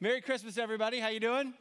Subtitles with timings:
[0.00, 1.00] Merry Christmas, everybody.
[1.00, 1.54] How you doing?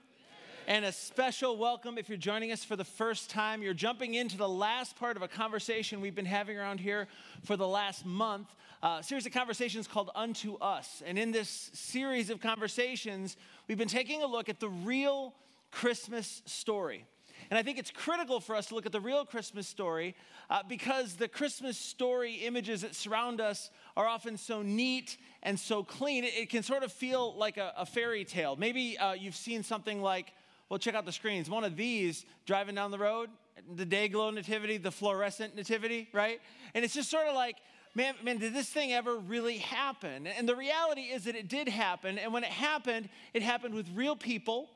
[0.68, 3.62] And a special welcome if you're joining us for the first time.
[3.62, 7.08] You're jumping into the last part of a conversation we've been having around here
[7.44, 8.56] for the last month.
[8.84, 11.02] Uh, a series of conversations called Unto Us.
[11.06, 15.34] And in this series of conversations, we've been taking a look at the real
[15.72, 17.06] Christmas story.
[17.50, 20.16] And I think it's critical for us to look at the real Christmas story
[20.50, 25.84] uh, because the Christmas story images that surround us are often so neat and so
[25.84, 26.24] clean.
[26.24, 28.56] It, it can sort of feel like a, a fairy tale.
[28.56, 30.34] Maybe uh, you've seen something like,
[30.70, 31.50] well, check out the screens.
[31.50, 33.30] One of these driving down the road,
[33.76, 36.42] the Day-Glo nativity, the fluorescent nativity, right?
[36.74, 37.58] And it's just sort of like,
[37.96, 40.28] man, man, did this thing ever really happen?
[40.28, 42.18] And the reality is that it did happen.
[42.20, 44.70] And when it happened, it happened with real people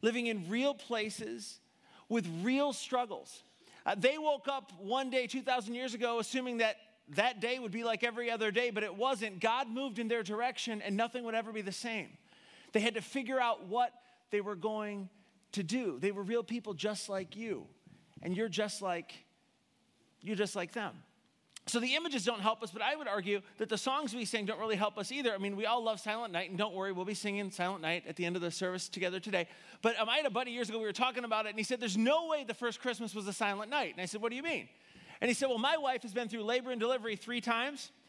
[0.00, 1.60] living in real places
[2.08, 3.42] with real struggles.
[3.86, 6.76] Uh, they woke up one day 2,000 years ago assuming that
[7.10, 9.40] that day would be like every other day, but it wasn't.
[9.40, 12.08] God moved in their direction and nothing would ever be the same.
[12.72, 13.92] They had to figure out what
[14.30, 15.08] they were going
[15.52, 15.98] to do.
[16.00, 17.66] They were real people just like you,
[18.22, 19.12] and you're just like
[20.20, 20.94] you're just like them.
[21.66, 24.44] So the images don't help us, but I would argue that the songs we sing
[24.44, 25.32] don't really help us either.
[25.32, 28.04] I mean, we all love Silent Night, and don't worry, we'll be singing Silent Night
[28.06, 29.48] at the end of the service together today.
[29.80, 31.64] But um, I had a buddy years ago, we were talking about it, and he
[31.64, 33.94] said, There's no way the first Christmas was a silent night.
[33.94, 34.68] And I said, What do you mean?
[35.22, 37.90] And he said, Well, my wife has been through labor and delivery three times.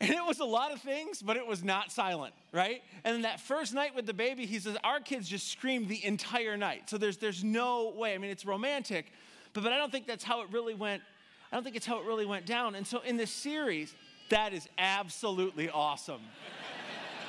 [0.00, 2.82] And it was a lot of things, but it was not silent, right?
[3.04, 6.04] And then that first night with the baby, he says, Our kids just screamed the
[6.04, 6.90] entire night.
[6.90, 8.12] So there's, there's no way.
[8.12, 9.12] I mean, it's romantic,
[9.52, 11.00] but, but I don't think that's how it really went
[11.54, 12.74] I don't think it's how it really went down.
[12.74, 13.94] And so in this series,
[14.28, 16.20] that is absolutely awesome.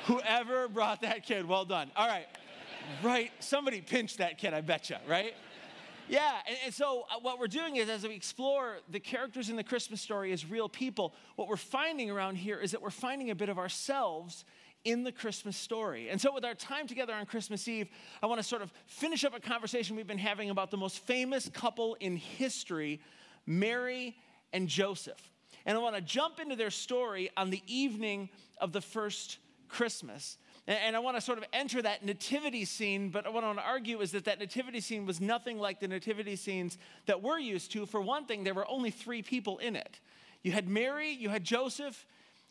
[0.06, 1.92] Whoever brought that kid, well done.
[1.94, 2.26] All right,
[3.04, 3.30] right.
[3.38, 5.34] Somebody pinched that kid, I bet you, right?
[6.08, 9.54] Yeah, and, and, so uh, what we're doing is as we explore the characters in
[9.54, 13.30] the Christmas story as real people, what we're finding around here is that we're finding
[13.30, 14.44] a bit of ourselves
[14.82, 16.08] in the Christmas story.
[16.08, 17.86] And so, with our time together on Christmas Eve,
[18.20, 20.98] I want to sort of finish up a conversation we've been having about the most
[20.98, 23.00] famous couple in history
[23.46, 24.16] Mary
[24.52, 25.30] and Joseph.
[25.64, 28.28] And I want to jump into their story on the evening
[28.60, 30.38] of the first Christmas.
[30.68, 33.64] And I want to sort of enter that nativity scene, but what I want to
[33.64, 37.70] argue is that that nativity scene was nothing like the nativity scenes that we're used
[37.72, 37.86] to.
[37.86, 40.00] For one thing, there were only three people in it
[40.42, 42.06] you had Mary, you had Joseph,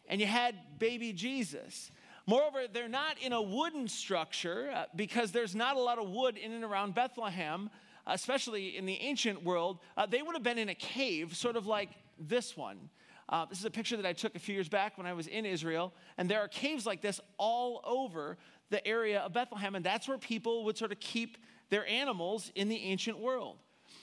[0.09, 1.91] and you had baby Jesus.
[2.28, 6.35] Moreover, they're not in a wooden structure uh, because there's not a lot of wood
[6.35, 7.69] in and around Bethlehem
[8.13, 11.66] especially in the ancient world, uh, they would have been in a cave, sort of
[11.66, 11.89] like
[12.19, 12.89] this one.
[13.27, 15.27] Uh, this is a picture that I took a few years back when I was
[15.27, 18.38] in Israel, and there are caves like this all over
[18.69, 21.38] the area of Bethlehem, and that's where people would sort of keep
[21.69, 23.57] their animals in the ancient world.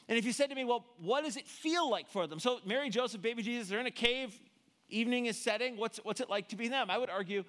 [0.09, 2.41] And if you said to me, well, what does it feel like for them?
[2.41, 4.37] So, Mary, Joseph, baby Jesus, they're in a cave,
[4.89, 5.77] evening is setting.
[5.77, 6.91] What's, what's it like to be them?
[6.91, 7.45] I would argue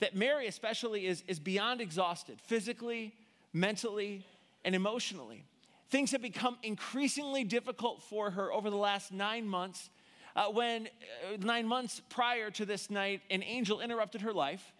[0.00, 3.14] that Mary, especially, is, is beyond exhausted physically,
[3.52, 4.24] mentally,
[4.64, 5.44] and emotionally.
[5.90, 9.88] Things have become increasingly difficult for her over the last nine months.
[10.36, 14.72] Uh, when uh, nine months prior to this night, an angel interrupted her life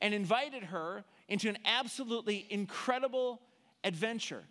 [0.00, 3.40] and invited her into an absolutely incredible
[3.84, 4.42] adventure.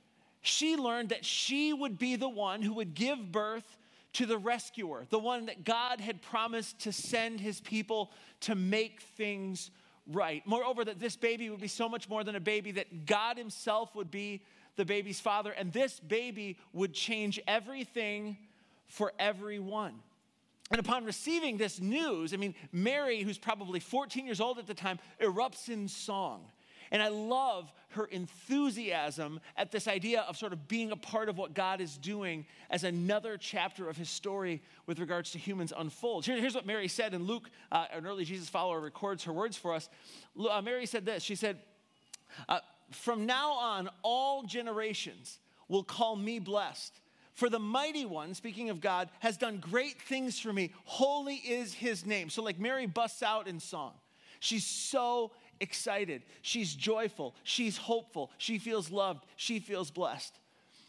[0.41, 3.78] She learned that she would be the one who would give birth
[4.13, 9.01] to the rescuer, the one that God had promised to send his people to make
[9.01, 9.69] things
[10.07, 10.41] right.
[10.45, 13.94] Moreover, that this baby would be so much more than a baby, that God himself
[13.95, 14.41] would be
[14.77, 18.38] the baby's father, and this baby would change everything
[18.88, 19.95] for everyone.
[20.71, 24.73] And upon receiving this news, I mean, Mary, who's probably 14 years old at the
[24.73, 26.45] time, erupts in song.
[26.91, 31.38] And I love her enthusiasm at this idea of sort of being a part of
[31.38, 36.27] what God is doing as another chapter of his story with regards to humans unfolds.
[36.27, 39.57] Here, here's what Mary said, and Luke, uh, an early Jesus follower, records her words
[39.57, 39.89] for us.
[40.39, 41.59] Uh, Mary said this She said,
[42.47, 42.59] uh,
[42.91, 46.93] from now on, all generations will call me blessed.
[47.33, 50.71] For the mighty one, speaking of God, has done great things for me.
[50.85, 52.29] Holy is his name.
[52.29, 53.93] So, like Mary busts out in song.
[54.39, 56.23] She's so excited.
[56.41, 57.35] She's joyful.
[57.43, 58.31] She's hopeful.
[58.37, 59.25] She feels loved.
[59.35, 60.39] She feels blessed.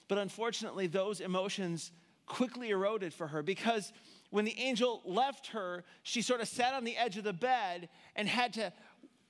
[0.08, 1.92] But unfortunately, those emotions
[2.26, 3.92] quickly eroded for her because
[4.30, 7.88] when the angel left her, she sort of sat on the edge of the bed
[8.14, 8.72] and had to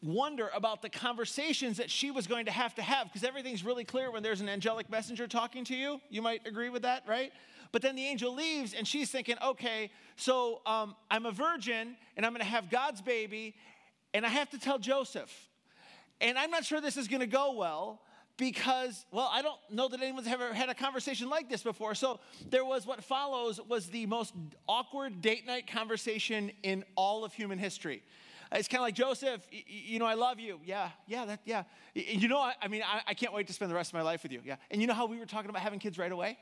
[0.02, 3.84] wonder about the conversations that she was going to have to have because everything's really
[3.84, 6.00] clear when there's an angelic messenger talking to you.
[6.08, 7.32] You might agree with that, right?
[7.72, 12.24] But then the angel leaves and she's thinking, okay, so um, I'm a virgin and
[12.24, 13.54] I'm going to have God's baby
[14.14, 15.48] and I have to tell Joseph.
[16.20, 18.00] And I'm not sure this is going to go well
[18.38, 22.20] because well i don't know that anyone's ever had a conversation like this before so
[22.48, 24.32] there was what follows was the most
[24.68, 28.00] awkward date night conversation in all of human history
[28.52, 30.60] It's kind of like Joseph, you know, I love you.
[30.64, 31.64] Yeah, yeah, that, yeah.
[31.94, 34.02] You know, I, I mean, I, I can't wait to spend the rest of my
[34.02, 34.40] life with you.
[34.44, 34.56] Yeah.
[34.70, 36.38] And you know how we were talking about having kids right away?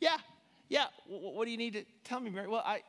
[0.00, 0.16] Yeah,
[0.68, 0.86] yeah.
[1.06, 2.48] What do you need to tell me, Mary?
[2.48, 2.82] Well, I,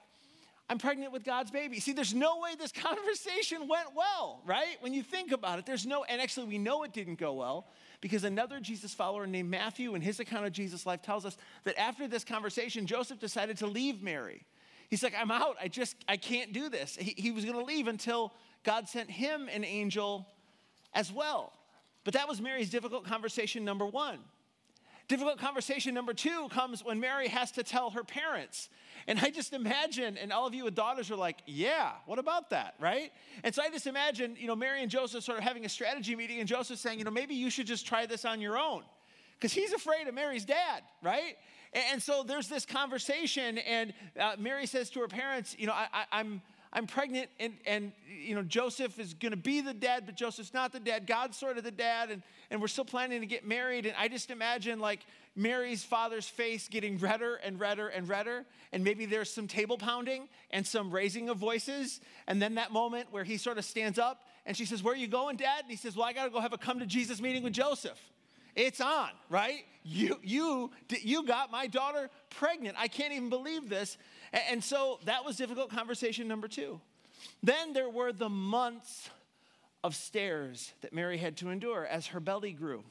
[0.69, 1.81] I'm pregnant with God's baby.
[1.81, 4.77] See, there's no way this conversation went well, right?
[4.79, 7.67] When you think about it, there's no, and actually, we know it didn't go well
[7.99, 11.77] because another Jesus follower named Matthew, in his account of Jesus' life, tells us that
[11.77, 14.45] after this conversation, Joseph decided to leave Mary.
[14.91, 15.55] He's like, I'm out.
[15.59, 16.97] I just, I can't do this.
[16.99, 18.33] He, he was going to leave until
[18.63, 20.27] God sent him an angel
[20.93, 21.53] as well.
[22.03, 24.19] But that was Mary's difficult conversation number one.
[25.07, 28.69] Difficult conversation number two comes when Mary has to tell her parents.
[29.07, 32.49] And I just imagine, and all of you with daughters are like, yeah, what about
[32.49, 33.13] that, right?
[33.45, 36.17] And so I just imagine, you know, Mary and Joseph sort of having a strategy
[36.17, 38.83] meeting, and Joseph saying, you know, maybe you should just try this on your own.
[39.39, 41.37] Because he's afraid of Mary's dad, right?
[41.73, 45.87] And so there's this conversation, and uh, Mary says to her parents, You know, I,
[45.93, 46.41] I, I'm.
[46.73, 50.71] I'm pregnant, and, and you know, Joseph is gonna be the dad, but Joseph's not
[50.71, 51.05] the dad.
[51.05, 53.85] God's sort of the dad, and, and we're still planning to get married.
[53.85, 55.01] And I just imagine like
[55.35, 58.45] Mary's father's face getting redder and redder and redder.
[58.71, 62.01] And maybe there's some table pounding and some raising of voices.
[62.27, 64.97] And then that moment where he sort of stands up and she says, Where are
[64.97, 65.63] you going, dad?
[65.63, 67.99] And he says, Well, I gotta go have a come to Jesus meeting with Joseph.
[68.55, 69.63] It's on, right?
[69.83, 70.71] You, you,
[71.01, 72.75] you got my daughter pregnant.
[72.77, 73.97] I can't even believe this.
[74.49, 76.79] And so that was difficult conversation number two.
[77.43, 79.09] Then there were the months
[79.83, 82.83] of stares that Mary had to endure as her belly grew.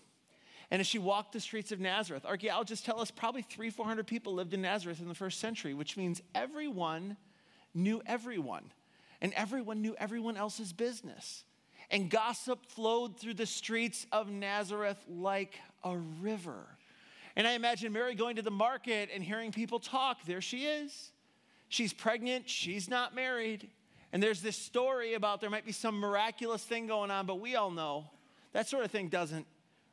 [0.70, 4.34] And as she walked the streets of Nazareth, archaeologists tell us probably three, 400 people
[4.34, 7.16] lived in Nazareth in the first century, which means everyone
[7.74, 8.72] knew everyone,
[9.20, 11.44] and everyone knew everyone else's business
[11.90, 16.66] and gossip flowed through the streets of Nazareth like a river.
[17.36, 20.24] And I imagine Mary going to the market and hearing people talk.
[20.24, 21.12] There she is.
[21.68, 23.68] She's pregnant, she's not married.
[24.12, 27.54] And there's this story about there might be some miraculous thing going on, but we
[27.54, 28.10] all know
[28.52, 29.46] that sort of thing doesn't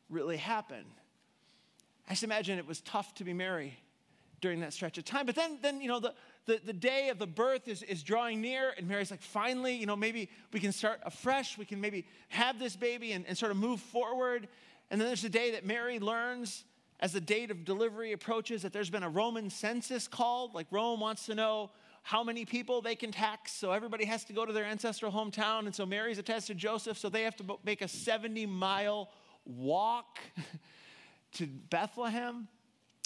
[0.10, 0.84] really happen.
[2.08, 3.78] I just imagine it was tough to be Mary
[4.42, 5.26] during that stretch of time.
[5.26, 6.14] But then, then you know, the,
[6.48, 9.86] the, the day of the birth is, is drawing near, and Mary's like, finally, you
[9.86, 11.58] know, maybe we can start afresh.
[11.58, 14.48] We can maybe have this baby and, and sort of move forward.
[14.90, 16.64] And then there's the day that Mary learns
[17.02, 20.56] as the date of delivery approaches that there's been a Roman census called.
[20.56, 21.70] Like Rome wants to know
[22.02, 23.52] how many people they can tax.
[23.52, 25.66] So everybody has to go to their ancestral hometown.
[25.66, 26.98] And so Mary's attached to Joseph.
[26.98, 29.10] So they have to make a 70 mile
[29.46, 30.20] walk
[31.34, 32.48] to Bethlehem.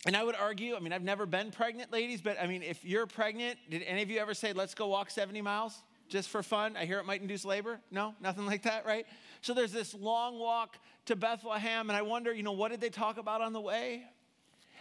[0.06, 2.84] And I would argue, I mean, I've never been pregnant, ladies, but I mean, if
[2.84, 6.42] you're pregnant, did any of you ever say, let's go walk 70 miles just for
[6.42, 6.76] fun?
[6.76, 7.80] I hear it might induce labor.
[7.92, 9.06] No, nothing like that, right?
[9.42, 12.90] So there's this long walk to Bethlehem, and I wonder, you know, what did they
[12.90, 14.04] talk about on the way?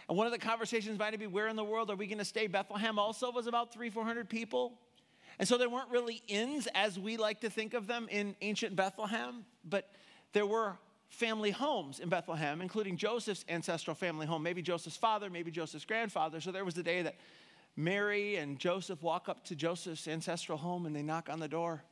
[0.09, 2.25] And one of the conversations might be, where in the world are we going to
[2.25, 2.47] stay?
[2.47, 4.73] Bethlehem also was about three, 400 people.
[5.37, 8.75] And so there weren't really inns as we like to think of them in ancient
[8.75, 9.91] Bethlehem, but
[10.33, 10.77] there were
[11.11, 16.39] family homes in Bethlehem, including Joseph's ancestral family home, maybe Joseph's father, maybe Joseph's grandfather.
[16.39, 17.15] So there was the day that
[17.75, 21.83] Mary and Joseph walk up to Joseph's ancestral home and they knock on the door.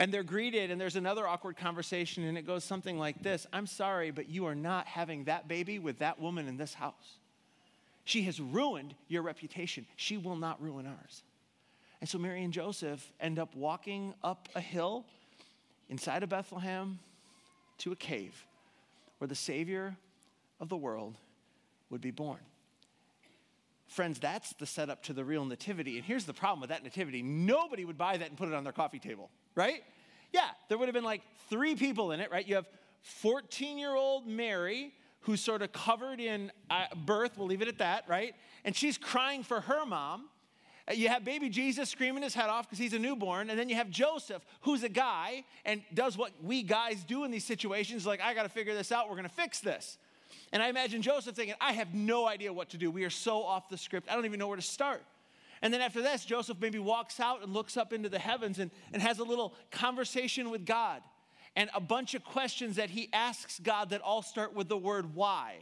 [0.00, 3.66] And they're greeted, and there's another awkward conversation, and it goes something like this I'm
[3.66, 7.18] sorry, but you are not having that baby with that woman in this house.
[8.04, 9.86] She has ruined your reputation.
[9.96, 11.24] She will not ruin ours.
[12.00, 15.04] And so Mary and Joseph end up walking up a hill
[15.88, 17.00] inside of Bethlehem
[17.78, 18.46] to a cave
[19.18, 19.96] where the Savior
[20.60, 21.16] of the world
[21.90, 22.40] would be born.
[23.88, 25.96] Friends, that's the setup to the real nativity.
[25.96, 28.64] And here's the problem with that nativity nobody would buy that and put it on
[28.64, 29.82] their coffee table, right?
[30.32, 32.46] Yeah, there would have been like three people in it, right?
[32.46, 32.68] You have
[33.00, 37.78] 14 year old Mary, who's sort of covered in uh, birth, we'll leave it at
[37.78, 38.34] that, right?
[38.64, 40.28] And she's crying for her mom.
[40.94, 43.50] You have baby Jesus screaming his head off because he's a newborn.
[43.50, 47.30] And then you have Joseph, who's a guy and does what we guys do in
[47.30, 49.08] these situations like, I got to figure this out.
[49.08, 49.98] We're going to fix this.
[50.52, 52.90] And I imagine Joseph thinking, I have no idea what to do.
[52.90, 54.10] We are so off the script.
[54.10, 55.02] I don't even know where to start.
[55.60, 58.70] And then after this, Joseph maybe walks out and looks up into the heavens and,
[58.92, 61.02] and has a little conversation with God
[61.56, 65.14] and a bunch of questions that he asks God that all start with the word
[65.14, 65.56] why.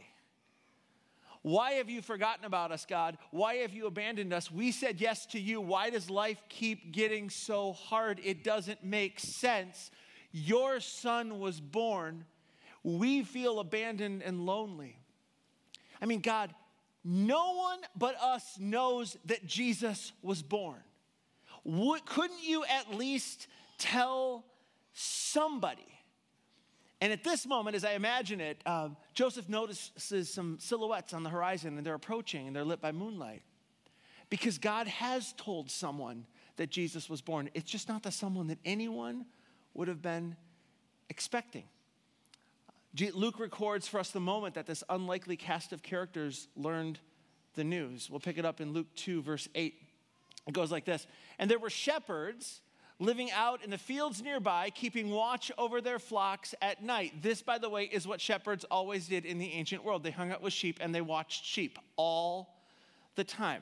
[1.41, 3.17] Why have you forgotten about us, God?
[3.31, 4.51] Why have you abandoned us?
[4.51, 5.61] We said yes to you.
[5.61, 8.19] Why does life keep getting so hard?
[8.23, 9.91] It doesn't make sense.
[10.31, 12.25] Your son was born.
[12.83, 14.97] We feel abandoned and lonely.
[16.01, 16.53] I mean, God,
[17.03, 20.81] no one but us knows that Jesus was born.
[21.63, 24.45] What, couldn't you at least tell
[24.93, 25.96] somebody?
[26.99, 31.29] And at this moment, as I imagine it, uh, Joseph notices some silhouettes on the
[31.29, 33.43] horizon and they're approaching and they're lit by moonlight.
[34.29, 36.25] Because God has told someone
[36.57, 37.49] that Jesus was born.
[37.53, 39.25] It's just not the someone that anyone
[39.73, 40.35] would have been
[41.09, 41.63] expecting.
[43.13, 46.99] Luke records for us the moment that this unlikely cast of characters learned
[47.53, 48.09] the news.
[48.09, 49.75] We'll pick it up in Luke 2, verse 8.
[50.47, 51.05] It goes like this
[51.37, 52.61] And there were shepherds
[52.99, 57.21] living out in the fields nearby, keeping watch over their flocks at night.
[57.21, 60.03] This, by the way, is what shepherds always did in the ancient world.
[60.03, 62.55] They hung out with sheep and they watched sheep all
[63.15, 63.61] the time.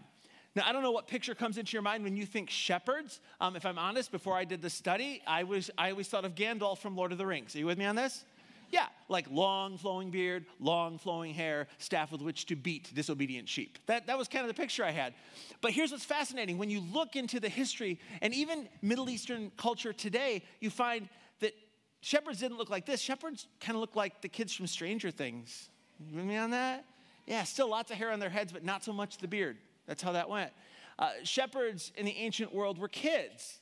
[0.56, 3.20] Now, I don't know what picture comes into your mind when you think shepherds.
[3.42, 6.34] Um, if I'm honest, before I did the study, I, was, I always thought of
[6.34, 7.56] Gandalf from Lord of the Rings.
[7.56, 8.24] Are you with me on this?
[8.72, 13.78] Yeah, like long flowing beard, long flowing hair, staff with which to beat disobedient sheep.
[13.86, 15.14] That, that was kind of the picture I had.
[15.62, 19.94] But here's what's fascinating when you look into the history and even Middle Eastern culture
[19.94, 21.08] today, you find
[21.40, 21.54] that
[22.02, 23.02] shepherds didn't look like this.
[23.02, 25.70] Shepherds kind of look like the kids from Stranger Things.
[26.00, 26.86] You with me on that?
[27.26, 29.58] Yeah, still lots of hair on their heads, but not so much the beard.
[29.88, 30.52] That's how that went.
[30.98, 33.60] Uh, shepherds in the ancient world were kids,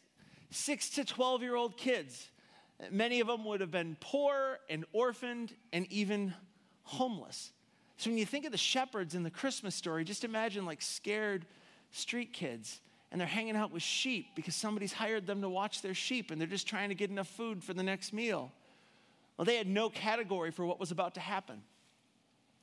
[0.52, 2.30] six to 12 year old kids.
[2.92, 6.34] Many of them would have been poor and orphaned and even
[6.84, 7.52] homeless.
[7.98, 11.46] So when you think of the shepherds in the Christmas story, just imagine like scared
[11.92, 15.94] street kids and they're hanging out with sheep because somebody's hired them to watch their
[15.94, 18.52] sheep and they're just trying to get enough food for the next meal.
[19.38, 21.62] Well, they had no category for what was about to happen.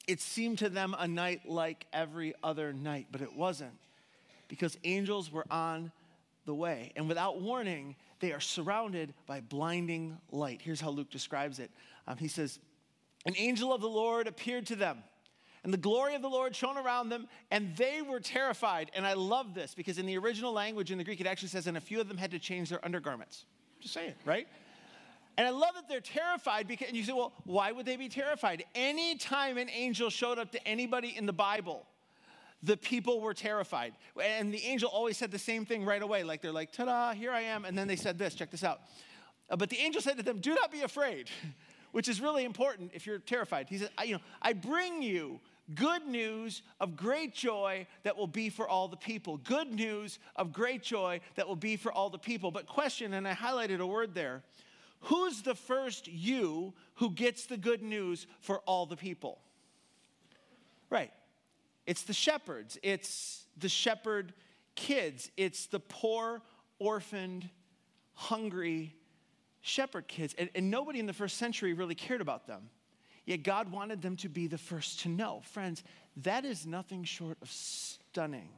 [0.07, 3.79] It seemed to them a night like every other night, but it wasn't
[4.49, 5.93] because angels were on
[6.47, 6.93] the way.
[6.97, 10.61] And without warning, they are surrounded by blinding light.
[10.63, 11.71] Here's how Luke describes it
[12.07, 12.59] um, He says,
[13.27, 14.99] An angel of the Lord appeared to them.
[15.63, 18.91] And the glory of the Lord shone around them, and they were terrified.
[18.95, 21.67] And I love this because in the original language in the Greek, it actually says,
[21.67, 23.45] and a few of them had to change their undergarments.
[23.79, 24.49] Just saying, right?
[25.37, 28.09] And I love that they're terrified because, and you say, well, why would they be
[28.09, 28.65] terrified?
[28.75, 31.87] Anytime an angel showed up to anybody in the Bible,
[32.63, 33.95] the people were terrified.
[34.23, 36.23] And the angel always said the same thing right away.
[36.23, 37.65] Like they're like, ta da, here I am.
[37.65, 38.81] And then they said this, check this out.
[39.49, 41.29] Uh, but the angel said to them, do not be afraid,
[41.93, 43.69] which is really important if you're terrified.
[43.69, 45.41] He said, I, you know, I bring you
[45.75, 49.39] good news of great joy that will be for all the people.
[49.39, 52.51] Good news of great joy that will be for all the people.
[52.51, 54.43] But question, and I highlighted a word there
[55.05, 59.39] who's the first you who gets the good news for all the people?
[60.91, 61.11] Right.
[61.91, 64.33] It's the shepherds, it's the shepherd
[64.77, 66.41] kids, it's the poor,
[66.79, 67.51] orphaned,
[68.15, 68.95] hungry
[69.61, 70.33] shepherd kids.
[70.39, 72.71] And, and, nobody in the first century really cared about them.
[73.25, 75.43] Yet God wanted them to be the first to know.
[75.43, 75.83] Friends,
[76.19, 78.51] that is nothing short of stunning.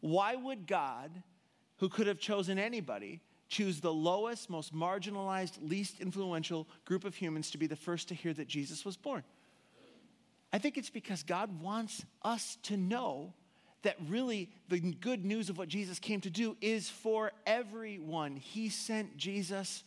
[0.00, 1.22] Why would God,
[1.76, 7.52] who could have chosen anybody, choose the lowest, most marginalized, least influential group of humans
[7.52, 9.22] to be the first to hear that Jesus was born?
[10.52, 13.32] I think it's because God wants us to know
[13.82, 18.36] that really the good news of what Jesus came to do is for everyone.
[18.36, 19.82] He sent Jesus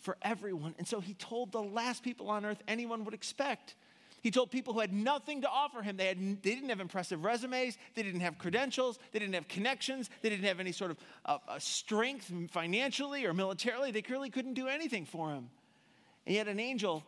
[0.00, 0.74] for everyone.
[0.78, 3.74] And so he told the last people on earth anyone would expect.
[4.22, 5.96] He told people who had nothing to offer him.
[5.96, 10.10] They, had, they didn't have impressive resumes, they didn't have credentials, they didn't have connections,
[10.22, 13.90] they didn't have any sort of uh, uh, strength financially or militarily.
[13.90, 15.50] They clearly couldn't do anything for him.
[16.26, 17.04] And yet an angel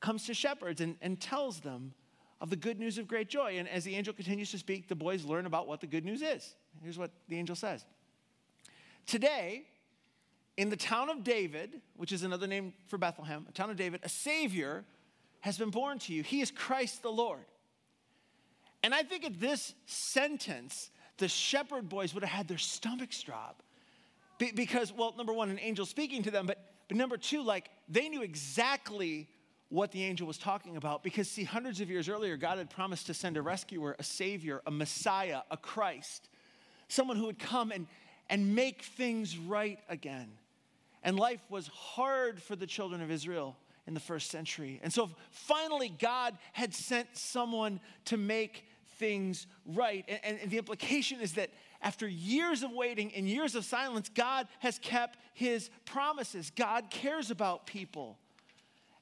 [0.00, 1.92] comes to shepherds and, and tells them
[2.40, 3.58] of the good news of great joy.
[3.58, 6.22] And as the angel continues to speak, the boys learn about what the good news
[6.22, 6.54] is.
[6.82, 7.84] Here's what the angel says
[9.06, 9.64] Today,
[10.56, 14.00] in the town of David, which is another name for Bethlehem, a town of David,
[14.02, 14.84] a Savior
[15.40, 16.22] has been born to you.
[16.22, 17.44] He is Christ the Lord.
[18.82, 23.62] And I think at this sentence, the shepherd boys would have had their stomachs drop.
[24.38, 28.08] because, well, number one, an angel speaking to them, but, but number two, like they
[28.08, 29.28] knew exactly
[29.70, 33.06] what the angel was talking about because, see, hundreds of years earlier, God had promised
[33.06, 36.28] to send a rescuer, a savior, a Messiah, a Christ,
[36.88, 37.86] someone who would come and,
[38.30, 40.30] and make things right again.
[41.02, 43.56] And life was hard for the children of Israel
[43.86, 44.80] in the first century.
[44.82, 48.64] And so finally, God had sent someone to make
[48.98, 50.04] things right.
[50.24, 54.48] And, and, the implication is that after years of waiting and years of silence, God
[54.58, 56.50] has kept his promises.
[56.54, 58.18] God cares about people.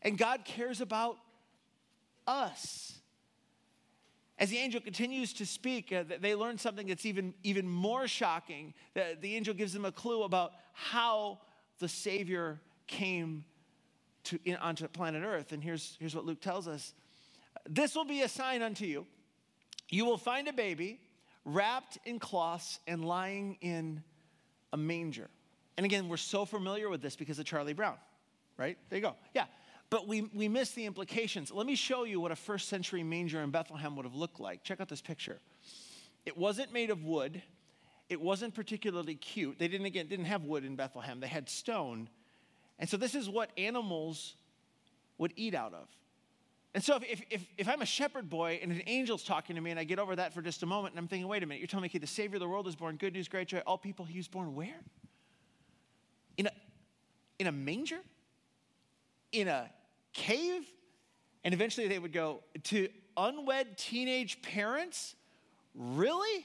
[0.06, 1.18] And God cares about
[2.28, 2.92] us.
[4.38, 8.72] As the angel continues to speak, uh, they learn something that's even, even more shocking.
[8.94, 11.40] The, the angel gives them a clue about how
[11.80, 13.44] the Savior came
[14.24, 15.50] to, in, onto planet Earth.
[15.50, 16.94] And here's, here's what Luke tells us
[17.68, 19.06] This will be a sign unto you.
[19.88, 21.00] You will find a baby
[21.44, 24.04] wrapped in cloths and lying in
[24.72, 25.30] a manger.
[25.76, 27.96] And again, we're so familiar with this because of Charlie Brown,
[28.56, 28.78] right?
[28.88, 29.16] There you go.
[29.34, 29.46] Yeah
[29.88, 31.52] but we, we miss the implications.
[31.52, 34.62] Let me show you what a first century manger in Bethlehem would have looked like.
[34.62, 35.38] Check out this picture.
[36.24, 37.42] It wasn't made of wood,
[38.08, 39.58] It wasn't particularly cute.
[39.58, 41.20] They didn't again didn't have wood in Bethlehem.
[41.20, 42.08] They had stone.
[42.78, 44.34] And so this is what animals
[45.18, 45.88] would eat out of.
[46.74, 49.70] And so if, if, if I'm a shepherd boy and an angel's talking to me
[49.70, 51.60] and I get over that for just a moment and I'm thinking, wait a minute,
[51.60, 53.62] you're telling me, okay, the Savior of the world is born, good news, great joy,
[53.66, 54.78] all people, he was born where?
[56.36, 56.50] In a,
[57.38, 58.00] in a manger?
[59.32, 59.70] In a
[60.16, 60.66] cave?
[61.44, 65.14] And eventually they would go, to unwed teenage parents?
[65.74, 66.44] Really?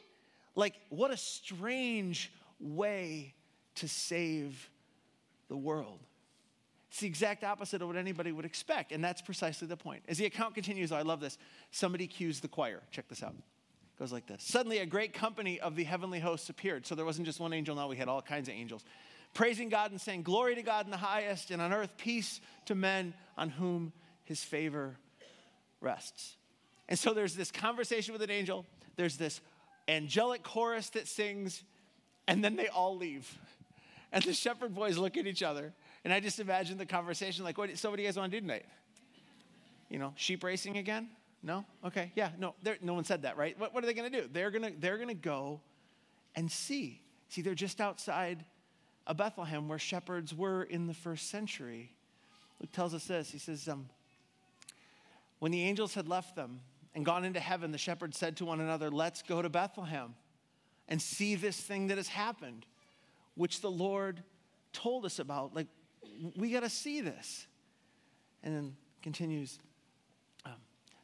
[0.55, 3.33] Like, what a strange way
[3.75, 4.69] to save
[5.47, 5.99] the world.
[6.89, 10.03] It's the exact opposite of what anybody would expect, and that's precisely the point.
[10.09, 11.37] As the account continues, I love this.
[11.71, 12.81] Somebody cues the choir.
[12.91, 13.33] Check this out.
[13.33, 16.85] It goes like this Suddenly, a great company of the heavenly hosts appeared.
[16.85, 18.83] So there wasn't just one angel, now we had all kinds of angels.
[19.33, 22.75] Praising God and saying, Glory to God in the highest, and on earth peace to
[22.75, 24.97] men on whom his favor
[25.79, 26.35] rests.
[26.89, 28.65] And so there's this conversation with an angel,
[28.97, 29.41] there's this
[29.87, 31.63] angelic chorus that sings,
[32.27, 33.37] and then they all leave.
[34.11, 35.73] And the shepherd boys look at each other,
[36.03, 38.37] and I just imagine the conversation like, what, so what do you guys want to
[38.37, 38.65] do tonight?
[39.89, 41.09] You know, sheep racing again?
[41.43, 41.65] No?
[41.85, 43.57] Okay, yeah, no, no one said that, right?
[43.59, 44.29] What, what are they going to do?
[44.31, 45.61] They're going to they're gonna go
[46.35, 47.01] and see.
[47.29, 48.43] See, they're just outside
[49.11, 51.91] of Bethlehem where shepherds were in the first century.
[52.61, 53.29] Luke tells us this.
[53.29, 53.89] He says, um,
[55.39, 56.61] when the angels had left them
[56.95, 60.15] and gone into heaven, the shepherds said to one another, Let's go to Bethlehem
[60.87, 62.65] and see this thing that has happened,
[63.35, 64.23] which the Lord
[64.71, 65.53] told us about.
[65.53, 65.67] Like,
[66.37, 67.47] we got to see this.
[68.43, 69.59] And then continues.
[70.45, 70.53] Um,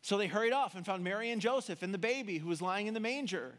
[0.02, 2.88] so they hurried off and found Mary and Joseph and the baby who was lying
[2.88, 3.56] in the manger.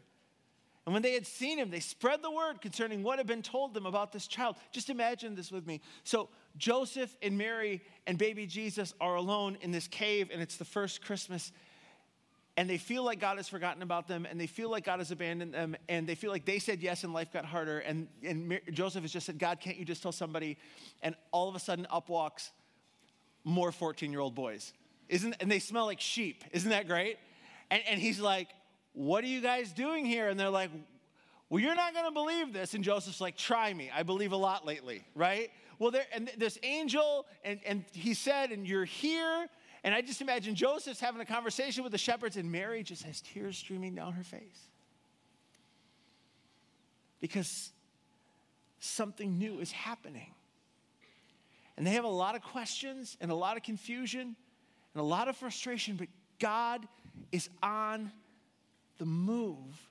[0.89, 3.75] And when they had seen him, they spread the word concerning what had been told
[3.75, 4.55] them about this child.
[4.71, 5.81] Just imagine this with me.
[6.03, 10.65] So Joseph and Mary and baby Jesus are alone in this cave, and it's the
[10.65, 11.51] first Christmas.
[12.57, 15.11] And they feel like God has forgotten about them, and they feel like God has
[15.11, 17.77] abandoned them, and they feel like they said yes and life got harder.
[17.77, 20.57] And, and Joseph has just said, God, can't you just tell somebody?
[21.03, 22.49] And all of a sudden, up walks
[23.43, 24.73] more 14 year old boys.
[25.07, 26.43] Isn't, and they smell like sheep.
[26.51, 27.19] Isn't that great?
[27.69, 28.47] And, and he's like,
[28.93, 30.29] What are you guys doing here?
[30.29, 30.71] And they're like,
[31.49, 32.73] Well, you're not going to believe this.
[32.73, 33.89] And Joseph's like, Try me.
[33.93, 35.49] I believe a lot lately, right?
[35.79, 39.47] Well, there, and this angel, and, and he said, and you're here.
[39.85, 43.21] And I just imagine Joseph's having a conversation with the shepherds, and Mary just has
[43.21, 44.67] tears streaming down her face.
[47.21, 47.71] Because
[48.79, 50.33] something new is happening.
[51.77, 54.35] And they have a lot of questions and a lot of confusion
[54.93, 56.09] and a lot of frustration, but
[56.39, 56.85] God
[57.31, 58.11] is on
[58.99, 59.89] the move,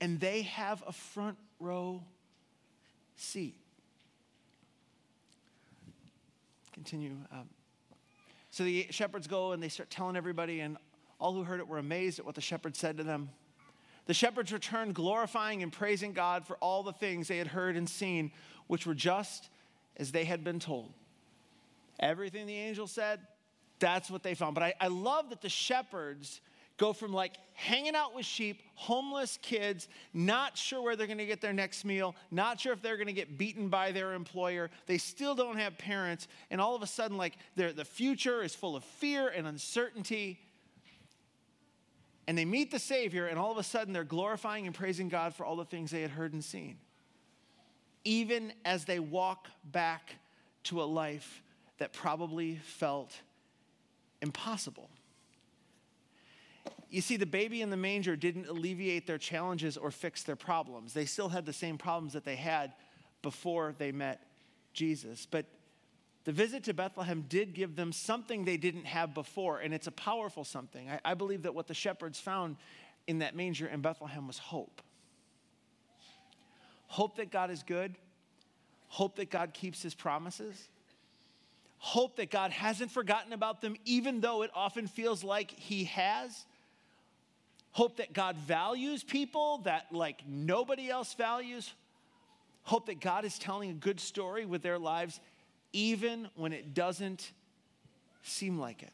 [0.00, 2.02] and they have a front row
[3.16, 3.56] seat.
[6.74, 7.16] continue.
[7.32, 7.48] Um,
[8.50, 10.76] so the shepherds go and they start telling everybody, and
[11.18, 13.30] all who heard it were amazed at what the shepherds said to them.
[14.06, 17.88] The shepherds returned, glorifying and praising God for all the things they had heard and
[17.88, 18.32] seen,
[18.66, 19.48] which were just
[19.96, 20.92] as they had been told.
[22.00, 23.20] Everything the angel said,
[23.78, 24.54] that's what they found.
[24.54, 26.40] But I, I love that the shepherds
[26.76, 31.26] go from like hanging out with sheep, homeless kids, not sure where they're going to
[31.26, 34.70] get their next meal, not sure if they're going to get beaten by their employer.
[34.86, 36.26] They still don't have parents.
[36.50, 40.40] And all of a sudden, like the future is full of fear and uncertainty.
[42.26, 45.34] And they meet the Savior, and all of a sudden they're glorifying and praising God
[45.34, 46.78] for all the things they had heard and seen.
[48.02, 50.16] Even as they walk back
[50.64, 51.42] to a life
[51.78, 53.12] that probably felt
[54.22, 54.88] impossible.
[56.94, 60.92] You see, the baby in the manger didn't alleviate their challenges or fix their problems.
[60.92, 62.72] They still had the same problems that they had
[63.20, 64.24] before they met
[64.74, 65.26] Jesus.
[65.28, 65.46] But
[66.22, 69.92] the visit to Bethlehem did give them something they didn't have before, and it's a
[69.92, 70.88] powerful something.
[70.88, 72.54] I, I believe that what the shepherds found
[73.08, 74.80] in that manger in Bethlehem was hope.
[76.86, 77.96] Hope that God is good,
[78.86, 80.68] hope that God keeps his promises,
[81.78, 86.46] hope that God hasn't forgotten about them, even though it often feels like he has
[87.74, 91.72] hope that God values people that like nobody else values,
[92.62, 95.20] hope that God is telling a good story with their lives,
[95.72, 97.32] even when it doesn't
[98.22, 98.92] seem like it.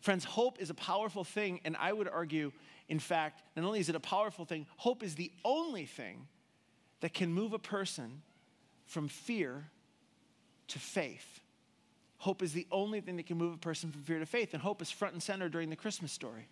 [0.00, 2.50] Friends, hope is a powerful thing, and I would argue,
[2.88, 6.26] in fact, not only is it a powerful thing, hope is the only thing
[7.00, 8.22] that can move a person
[8.86, 9.66] from fear
[10.68, 11.40] to faith.
[12.16, 14.62] Hope is the only thing that can move a person from fear to faith, and
[14.62, 16.48] hope is front and center during the Christmas story.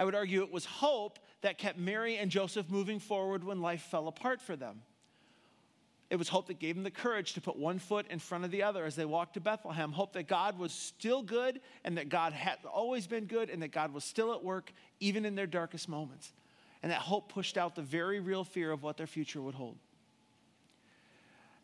[0.00, 3.82] I would argue it was hope that kept Mary and Joseph moving forward when life
[3.82, 4.80] fell apart for them.
[6.08, 8.50] It was hope that gave them the courage to put one foot in front of
[8.50, 9.92] the other as they walked to Bethlehem.
[9.92, 13.72] Hope that God was still good and that God had always been good and that
[13.72, 16.32] God was still at work even in their darkest moments.
[16.82, 19.76] And that hope pushed out the very real fear of what their future would hold.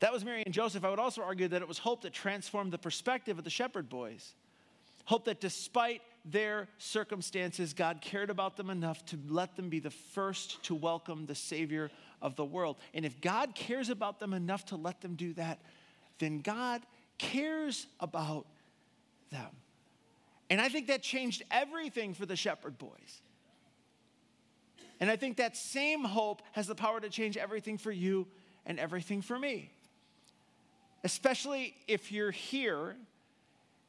[0.01, 0.85] That was Mary and Joseph.
[0.85, 3.89] I would also argue that it was hope that transformed the perspective of the shepherd
[3.89, 4.35] boys.
[5.07, 9.91] Hope that despite their circumstances, God cared about them enough to let them be the
[9.91, 12.77] first to welcome the Savior of the world.
[12.95, 15.61] And if God cares about them enough to let them do that,
[16.19, 16.83] then God
[17.19, 18.47] cares about
[19.31, 19.51] them.
[20.51, 23.23] And I think that changed everything for the shepherd boys.
[24.99, 28.27] And I think that same hope has the power to change everything for you
[28.65, 29.71] and everything for me.
[31.05, 32.97] Especially if you're here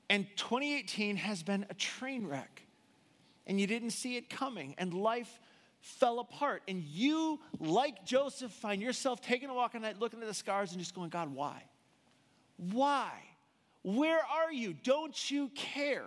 [0.10, 2.64] and 2018 has been a train wreck
[3.46, 5.40] and you didn't see it coming and life
[5.80, 6.64] fell apart.
[6.68, 10.72] And you, like Joseph, find yourself taking a walk at night, looking at the scars
[10.72, 11.64] and just going, God, why?
[12.58, 13.12] Why?
[13.84, 14.74] Where are you?
[14.74, 16.06] Don't you care?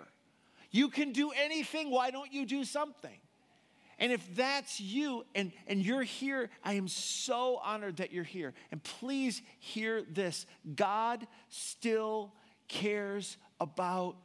[0.71, 1.91] You can do anything.
[1.91, 3.19] Why don't you do something?
[3.99, 8.55] And if that's you and, and you're here, I am so honored that you're here.
[8.71, 12.33] And please hear this God still
[12.67, 14.17] cares about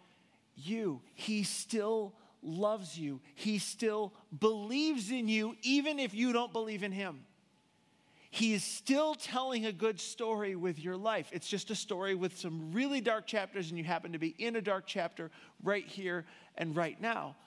[0.56, 6.84] you, He still loves you, He still believes in you, even if you don't believe
[6.84, 7.26] in Him.
[8.32, 11.30] He is still telling a good story with your life.
[11.32, 14.58] It's just a story with some really dark chapters, and you happen to be in
[14.58, 15.32] a dark chapter
[15.64, 16.26] right here
[16.58, 17.38] and right now.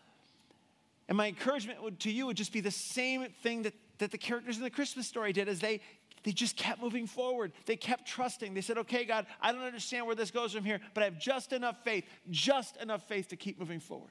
[1.08, 4.56] And my encouragement to you would just be the same thing that, that the characters
[4.56, 5.80] in the Christmas story did as they,
[6.24, 7.52] they just kept moving forward.
[7.66, 8.54] They kept trusting.
[8.54, 11.18] They said, okay, God, I don't understand where this goes from here, but I have
[11.18, 14.10] just enough faith, just enough faith to keep moving forward.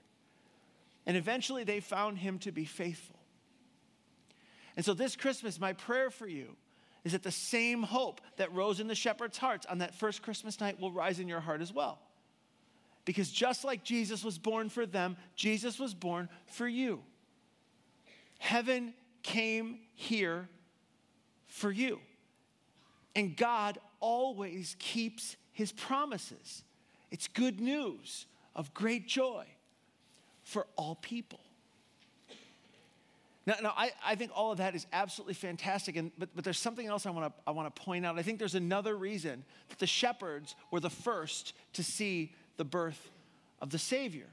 [1.05, 3.19] And eventually they found him to be faithful.
[4.75, 6.55] And so this Christmas, my prayer for you
[7.03, 10.59] is that the same hope that rose in the shepherds' hearts on that first Christmas
[10.59, 11.99] night will rise in your heart as well.
[13.05, 17.01] Because just like Jesus was born for them, Jesus was born for you.
[18.39, 18.93] Heaven
[19.23, 20.49] came here
[21.47, 21.99] for you.
[23.15, 26.63] And God always keeps his promises.
[27.09, 29.45] It's good news of great joy
[30.43, 31.39] for all people.
[33.45, 36.59] Now, now I, I think all of that is absolutely fantastic, and, but, but there's
[36.59, 38.19] something else I want to I wanna point out.
[38.19, 43.09] I think there's another reason that the shepherds were the first to see the birth
[43.61, 44.27] of the Savior.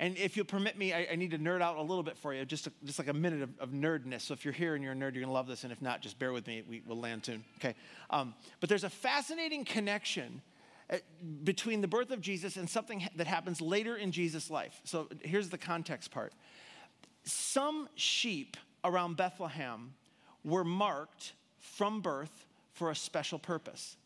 [0.00, 2.34] And if you'll permit me, I, I need to nerd out a little bit for
[2.34, 4.22] you, just, a, just like a minute of, of, nerdness.
[4.22, 5.62] So if you're here and you're a nerd, you're going to love this.
[5.62, 6.62] And if not, just bear with me.
[6.68, 7.44] We, will land soon.
[7.58, 7.74] Okay.
[8.10, 10.42] Um, but there's a fascinating connection
[10.90, 10.96] uh,
[11.44, 14.80] between the birth of Jesus and something that happens later in Jesus' life.
[14.84, 16.32] So here's the context part
[17.24, 19.94] some sheep around Bethlehem
[20.44, 23.96] were marked from birth for a special purpose.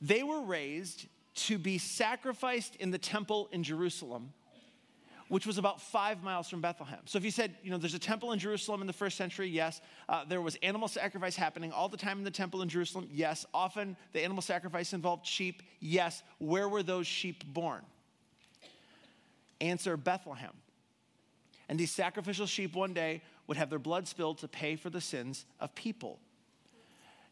[0.00, 4.32] They were raised to be sacrificed in the temple in Jerusalem,
[5.30, 6.98] which was about five miles from Bethlehem.
[7.04, 9.48] So if you said, you know, there's a temple in Jerusalem in the first century,
[9.48, 9.80] yes.
[10.08, 13.46] Uh, there was animal sacrifice happening all the time in the temple in Jerusalem, yes.
[13.54, 16.24] Often the animal sacrifice involved sheep, yes.
[16.38, 17.82] Where were those sheep born?
[19.60, 20.52] Answer Bethlehem.
[21.68, 25.00] And these sacrificial sheep one day would have their blood spilled to pay for the
[25.00, 26.18] sins of people.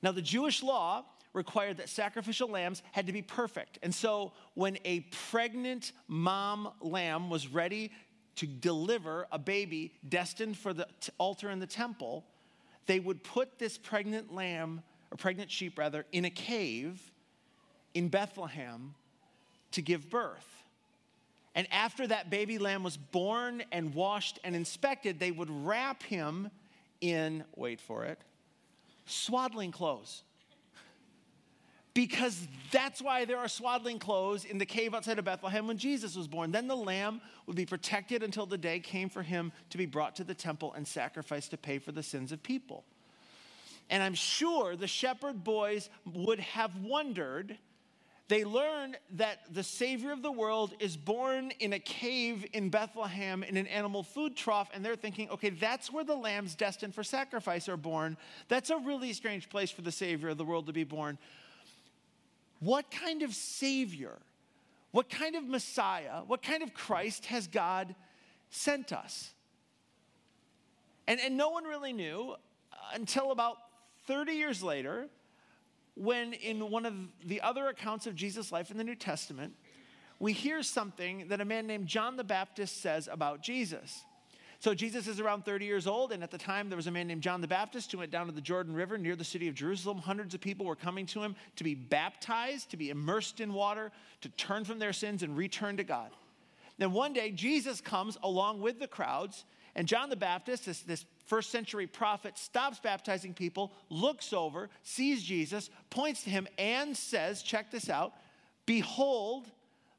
[0.02, 3.78] Now, the Jewish law required that sacrificial lambs had to be perfect.
[3.82, 7.92] And so, when a pregnant mom lamb was ready
[8.36, 10.86] to deliver a baby destined for the
[11.18, 12.24] altar in the temple,
[12.86, 17.00] they would put this pregnant lamb, or pregnant sheep rather, in a cave
[17.94, 18.94] in Bethlehem
[19.72, 20.46] to give birth.
[21.54, 26.50] And after that baby lamb was born and washed and inspected, they would wrap him
[27.00, 28.20] in, wait for it,
[29.06, 30.22] swaddling clothes.
[31.98, 36.14] Because that's why there are swaddling clothes in the cave outside of Bethlehem when Jesus
[36.14, 36.52] was born.
[36.52, 40.14] Then the lamb would be protected until the day came for him to be brought
[40.14, 42.84] to the temple and sacrificed to pay for the sins of people.
[43.90, 47.58] And I'm sure the shepherd boys would have wondered
[48.28, 53.42] they learn that the Savior of the world is born in a cave in Bethlehem
[53.42, 57.02] in an animal food trough, and they're thinking, okay, that's where the lambs destined for
[57.02, 58.16] sacrifice are born.
[58.46, 61.18] That's a really strange place for the Savior of the world to be born.
[62.60, 64.18] What kind of Savior,
[64.90, 67.94] what kind of Messiah, what kind of Christ has God
[68.50, 69.32] sent us?
[71.06, 72.34] And, and no one really knew
[72.92, 73.56] until about
[74.06, 75.08] 30 years later
[75.94, 76.94] when in one of
[77.24, 79.54] the other accounts of Jesus' life in the New Testament,
[80.20, 84.04] we hear something that a man named John the Baptist says about Jesus.
[84.60, 87.06] So Jesus is around 30 years old, and at the time there was a man
[87.06, 89.54] named John the Baptist who went down to the Jordan River near the city of
[89.54, 89.98] Jerusalem.
[89.98, 93.92] Hundreds of people were coming to him to be baptized, to be immersed in water,
[94.22, 96.10] to turn from their sins and return to God.
[96.76, 99.44] Then one day Jesus comes along with the crowds,
[99.76, 105.22] And John the Baptist, this, this first century prophet, stops baptizing people, looks over, sees
[105.22, 108.12] Jesus, points to him, and says, check this out
[108.66, 109.46] Behold,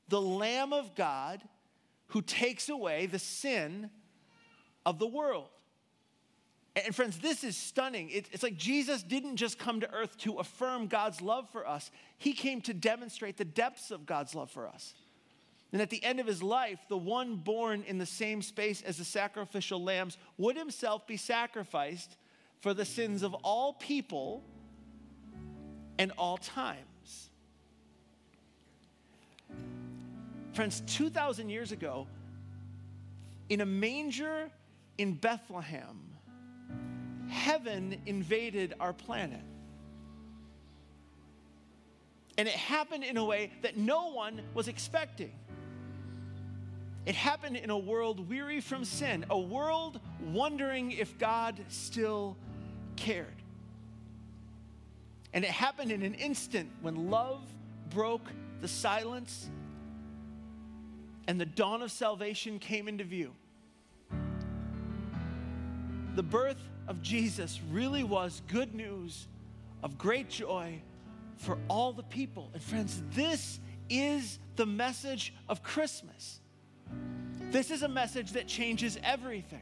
[0.09, 1.41] the Lamb of God
[2.07, 3.89] who takes away the sin
[4.85, 5.49] of the world.
[6.75, 8.09] And friends, this is stunning.
[8.11, 12.33] It's like Jesus didn't just come to earth to affirm God's love for us, He
[12.33, 14.93] came to demonstrate the depths of God's love for us.
[15.71, 18.97] And at the end of his life, the one born in the same space as
[18.97, 22.17] the sacrificial lambs would himself be sacrificed
[22.61, 24.43] for the sins of all people
[25.99, 27.29] and all times.
[30.53, 32.07] Friends, 2,000 years ago,
[33.49, 34.49] in a manger
[34.99, 35.97] in Bethlehem,
[37.29, 39.41] heaven invaded our planet.
[42.37, 45.31] And it happened in a way that no one was expecting.
[47.05, 52.35] It happened in a world weary from sin, a world wondering if God still
[52.97, 53.41] cared.
[55.33, 57.41] And it happened in an instant when love
[57.89, 58.27] broke
[58.59, 59.49] the silence
[61.25, 63.33] and the dawn of salvation came into view.
[66.19, 69.29] The birth of Jesus really was good news
[69.83, 70.81] of great joy
[71.37, 72.49] for all the people.
[72.53, 76.41] And friends, this is the message of Christmas.
[77.51, 79.61] This is a message that changes everything.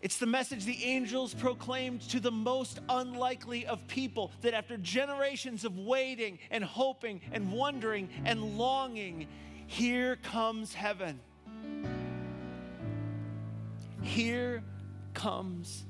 [0.00, 5.66] It's the message the angels proclaimed to the most unlikely of people that after generations
[5.66, 9.28] of waiting and hoping and wondering and longing,
[9.66, 11.20] here comes heaven.
[14.02, 14.62] Here
[15.14, 15.84] comes.